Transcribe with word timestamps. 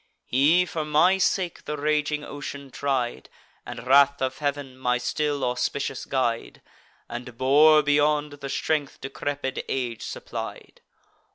He, 0.25 0.65
for 0.65 0.83
my 0.83 1.19
sake, 1.19 1.65
the 1.65 1.77
raging 1.77 2.23
ocean 2.25 2.71
tried, 2.71 3.29
And 3.67 3.85
wrath 3.85 4.19
of 4.19 4.39
Heav'n, 4.39 4.75
my 4.75 4.97
still 4.97 5.43
auspicious 5.45 6.05
guide, 6.05 6.63
And 7.07 7.37
bore 7.37 7.83
beyond 7.83 8.31
the 8.41 8.49
strength 8.49 8.99
decrepid 8.99 9.63
age 9.69 10.01
supplied. 10.01 10.81